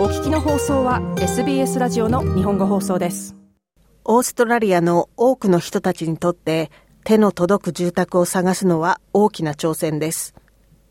[0.00, 3.36] お聞きの放送は SBS ラジオの日本語放送です。
[4.02, 6.70] オーストラリアの多くの人たちにとって
[7.04, 10.34] 手の届く住宅を探すのは大きな挑戦です。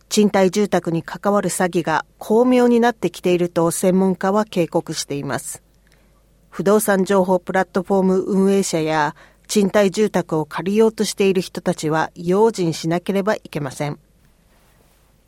[0.09, 5.63] 賃貸住宅に関わる詐欺が巧妙になってきていると専門家は警告しています。
[6.51, 9.15] 不動産情報プラットフォーム運営者や
[9.47, 13.97] 賃貸住宅を借りようとしている人たちは用心しなければいけません。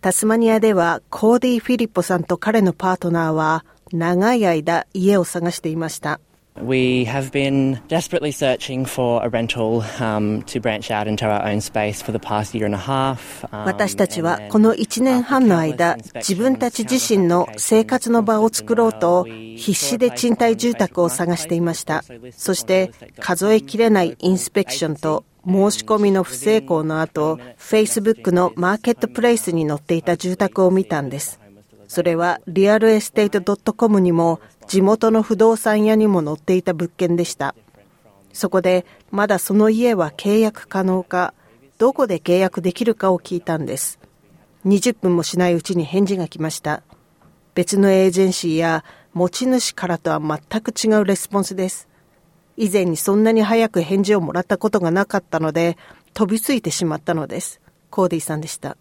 [0.02, 6.20] タスマニアではコーディ・フィリッポさんと彼のパートナーは長い間家を探していました。
[6.60, 12.02] We have been desperately searching for a rental um, to branch out into our own space
[12.04, 13.46] for the past year and a half.
[13.52, 22.04] Um, 私たちはこの1年半の間、自分たち自身の生活の場を作ろうと必死で賃貸住宅を探していました。
[22.36, 31.40] そして数えきれないインスペクションと申し込みの不成功の後、Facebook のマーケットプレイスに載っていた住宅を見たんです。
[31.88, 37.56] それはリアルエステート .com にも地元の不動産屋にも載っていた物件でした。
[38.34, 41.34] そこでまだその家は契約可能か、
[41.78, 44.00] どこで契約できるかを聞いたんです。
[44.66, 46.84] 20分もしないうちに返事が来ました。
[47.56, 51.90] 別のエージェンシーや持ち主からとは全く違うレスポンスです。
[52.58, 55.78] 以前にそんなに早く返事をもらったことがなかったので、
[56.14, 57.62] 飛びついてしまったのです。
[57.90, 58.78] コーディさんでした。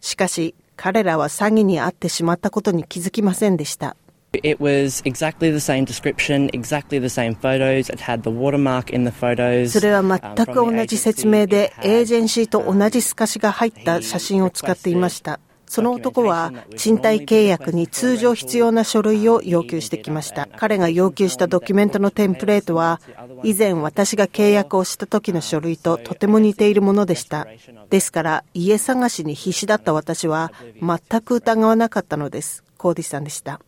[0.00, 3.96] しかし、彼らは詐欺に遭ってしまったことに気づきませんでした。
[4.34, 7.92] It was exactly the same description, exactly the same photos.
[7.92, 9.68] It had the watermark in the photos.
[9.68, 15.38] それは全く同じ説明で、エージェンシーと同じ透かしが入った写真を使っていました。
[15.72, 20.46] その男は賃貸契約に通常必要な書類を要求してきました。
[20.58, 23.00] 彼が要求したドキュメントのテンプレートは、
[23.42, 27.46] 以前私が契約をした時の書類ととても似ているものでした。
[27.88, 32.62] ですから家探しに必死だった私は全く疑わなかったのです。
[32.76, 33.58] コーディさんでした。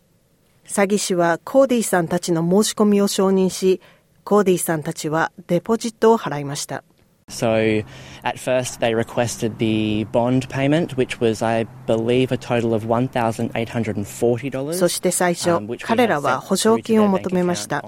[0.67, 3.81] 詐欺師はコーディさんたちの申し込みを承認し、
[4.25, 6.85] コーディさんたちはデポジットを払いました。
[7.29, 7.85] So
[8.23, 14.75] at first they requested the bond payment, which was, I believe, a total of $1,840.
[14.75, 17.85] そして最初、彼らは保証金を求めました。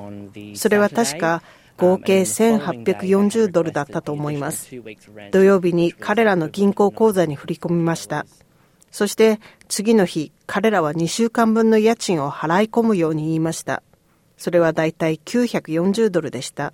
[0.55, 1.43] それは確か
[1.77, 4.71] 合計1840ドルだったと思います。
[5.31, 8.27] 土曜日に彼らの銀行口座に振り込みました。
[8.91, 13.83] そして次の日、彼らは2週間分の家賃を払い込むように言いました。
[14.39, 16.73] それはだいたい940ドルでした。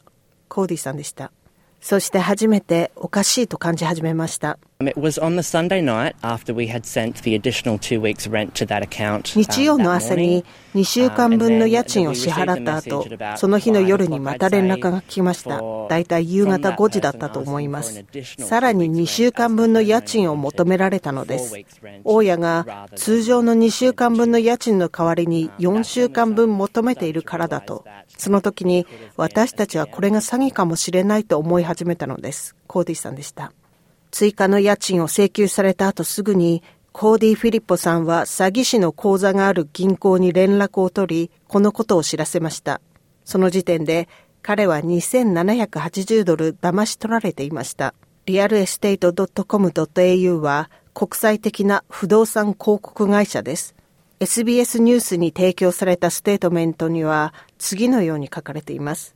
[0.48, 1.32] コーディさんでした。
[1.82, 4.58] そして初めておかしいと感じ始めました。
[9.36, 10.44] 日曜の朝に
[10.74, 13.06] 2週間分の家賃を支払った後、
[13.36, 15.60] その日の夜にまた連絡が来ました。
[15.88, 18.04] だいたい夕方5時だったと思います。
[18.38, 21.54] さらに2週間分の家賃を求められたのです。
[22.04, 27.84] 大家が通常の2週間分の家賃の代わりに4週間分求めているからだと。
[28.16, 32.56] その時に私たちはこれが詐欺かもしれないと思い始めたのです。
[32.66, 33.52] コーディさんでした。
[34.12, 36.62] 追加の家賃を請求された後すぐに、
[36.92, 42.80] コーディ・フィリッポさんは詐欺師の口座がある銀行に連絡を取り、このことを知らせました。
[43.24, 44.08] その時点で
[44.42, 47.94] 彼は2780ドル騙し取られていました。
[48.26, 53.74] realestate.com.au は国際的な不動産広告会社です。
[54.20, 59.14] SBS ニュースに提供されたステートメントには次のように書かれています。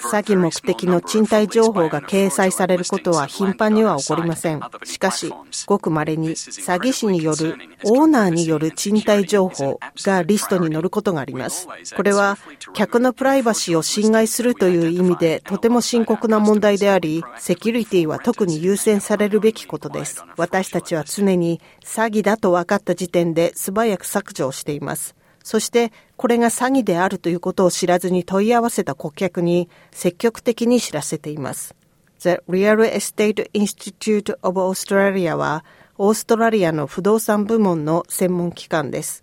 [0.00, 4.62] 詐欺目的の賃貸情報が掲載されることは頻繁には起こりません。
[4.84, 5.30] しかし、
[5.66, 11.68] ごく稀に詐欺師によるオーナーによる賃貸情報がリストに載ることがあります。
[11.94, 12.38] これは
[12.72, 20.24] 客のプライバシーを侵害するという意味でとても深刻な問題であり、セキュリティは特に優先されるべきことです。
[20.38, 25.14] 私たちは常に詐欺だと分かった時点で素早く削除をしています。
[25.44, 31.76] そしてこれが詐欺であるということを知らずに問い合わせた顧客に積極的に知らせています。
[32.20, 35.64] The Real Estate Institute of Australia は
[35.98, 39.22] オーストラリアの不動産部門の専門機関です。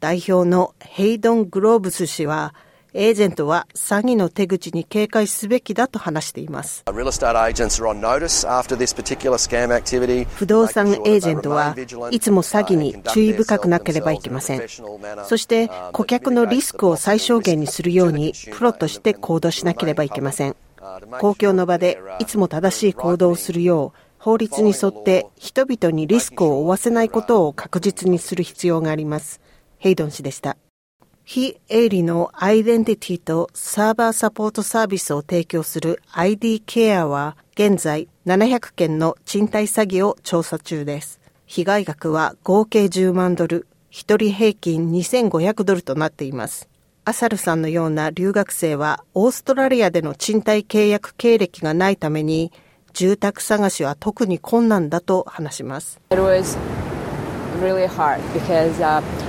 [0.00, 2.52] 代表のヘイドン・グローブス氏は
[2.94, 6.84] エージェントは詐欺の手口に警戒すべきだと話しています。
[6.86, 6.92] 不
[10.46, 11.76] 動産エージェントは
[12.10, 14.62] いつも詐欺に注意深くなければいけません。
[15.24, 20.56] そして顧客のリスクを最小限にするようにプロとして行動しなければいけません。
[21.20, 29.40] 公共の場でいつも正しい行動をするよう法律に沿って人々にリスクを負わせないことを確実にする必要があります。
[29.78, 30.56] ヘイドン氏でした。
[31.30, 41.20] 非営利のアイデンティティとサーバーサポートサービスを提供する ID ケアは現在700件の賃貸詐欺を調査中です。
[41.44, 46.66] 被害額は合計10万ドル、1人平均2500ドルとなっています。
[47.04, 52.52] アサルさんのような留学生はオーストラリアでの賃貸契約経歴がないために
[52.94, 56.00] 住宅探しは特に困難だと話します。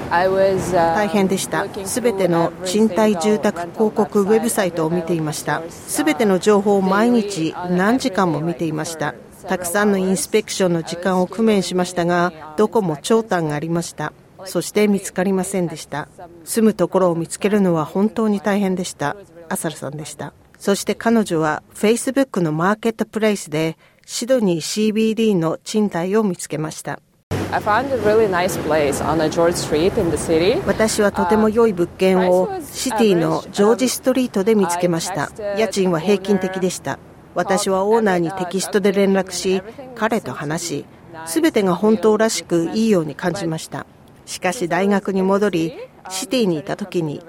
[0.10, 1.66] 大変でした。
[1.86, 5.62] すべての賃貸住宅広告ウェブサイトを見ていました。
[5.70, 9.14] すべての情報を毎日何時間も見ていました。
[9.48, 14.14] たくさんのインスペクションの時間を工面しましたが、どこも長短がありました。
[14.46, 16.08] そして見つかりませんでした。
[16.44, 19.16] 住むところを見つけるのは本当に大変でした。
[19.50, 20.34] アサルさんでした。
[20.58, 27.00] そして彼女は Facebook のマーケットプレイスでシドニー CBD の賃貸を見つけました。
[30.68, 35.32] 私はとても良い物件をシティのジョージストリートで見つけました。
[35.58, 37.00] 家賃は平均的でした。
[37.34, 39.64] 私はオーナーにテキストで連絡し、
[39.96, 40.86] 彼と話し、
[41.26, 43.88] すべてが本当らしくいいように感じました。
[44.28, 45.74] しかし大学に戻り、
[46.10, 47.24] シティにいた時に、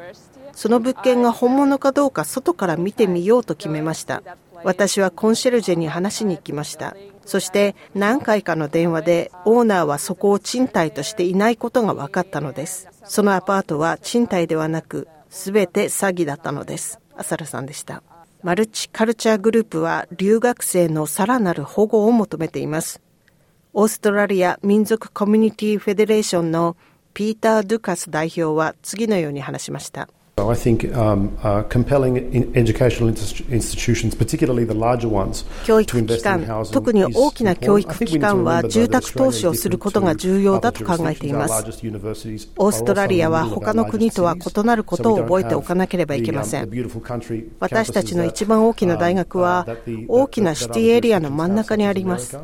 [0.53, 4.23] その物件が本物かどうか外から見てみようと決めました。
[4.65, 6.95] 私はコンシェルジェに話しに行きました。
[7.31, 12.89] そして何回かの電話でオーナーはそこを賃貸としていないことが分かったのです。
[13.05, 16.99] そのアパートは賃貸ではなく、すべて詐欺だったのです。
[17.15, 18.03] アサルさんでした。
[18.43, 23.01] マルチカルチャーグループは留学生のさらなる保護を求めています。
[23.75, 26.77] オーストラリア民族コミュニティフェデレーションの
[27.15, 30.09] ピーター・ドゥカス代表は次のように話しました。
[30.49, 32.17] I think um, uh, compelling
[32.55, 41.65] educational institutions, particularly the larger ones, 教育機関、特に大きな教育機関は住宅投資をすることが重要だと考えています。
[42.57, 46.71] オーストラリアは他の国とは異なることを覚えておかなければいけません。
[47.59, 49.67] 私たちの一番大きな大学は
[50.09, 52.39] 大きなシティエリアの真ん中にあります。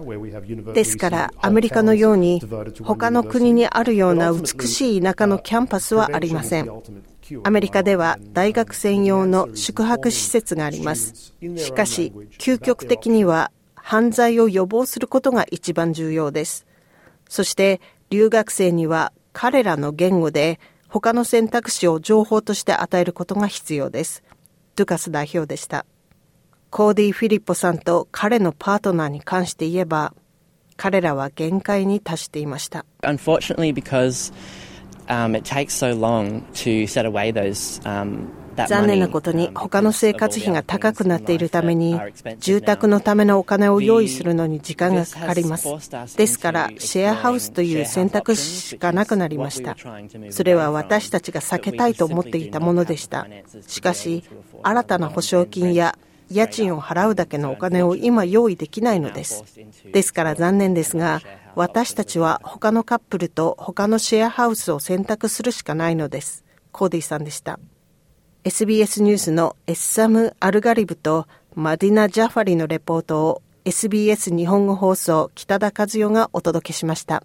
[0.75, 2.43] ですからアメリカのように
[2.83, 6.71] 他の国にあるような美しい田舎のキャンパスはありません。
[7.45, 11.35] アメリカでは大学専用の宿泊施設があります。
[11.57, 16.67] しかし、究極的には犯罪を予防することが一番重要です。
[17.29, 17.81] そして
[18.11, 24.23] 留学生には彼らの言語で他の選択肢を情報として与えることが必要です。
[24.77, 25.85] ドゥカス代表でした。
[26.71, 30.15] コーディ・フィリッポさんと彼のパートナーに関して言えば、
[30.77, 32.85] 彼らは限界に達していました。
[35.09, 38.29] Um, it takes so long to set away those um,
[38.65, 42.01] 残念なことに他の生活費が高くなっているために
[42.39, 45.69] 住宅のためのお金を用意するのに時間がかかります。
[46.17, 49.77] ですからシェアハウスという選択肢しかなくなりました。
[50.31, 53.27] それは私たちが避けたいと思っていたものでした。
[53.67, 54.25] しかし
[54.63, 55.99] 新たな保証金や
[56.31, 59.45] 家賃を払うだけのお金を今用意できないのです。
[59.93, 61.21] ですから残念ですが、
[61.55, 66.45] 私たちは他のカップルと他のシェアハウスを選択するしかないのです。
[66.73, 67.59] コーディさんでした。
[68.45, 77.25] SBS ニュースのエッサム・アルガリブとマディナ・ジャファリのレポートを SBS 日本語放送北田和代がお届けしました。